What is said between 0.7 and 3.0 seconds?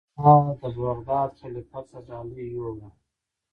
بغداد خلیفه ته ډالۍ یووړه.